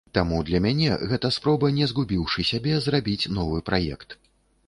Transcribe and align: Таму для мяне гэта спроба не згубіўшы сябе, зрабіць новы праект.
Таму 0.17 0.37
для 0.45 0.59
мяне 0.65 0.95
гэта 1.11 1.29
спроба 1.35 1.69
не 1.77 1.89
згубіўшы 1.91 2.45
сябе, 2.51 2.73
зрабіць 2.85 3.29
новы 3.39 3.63
праект. 3.71 4.17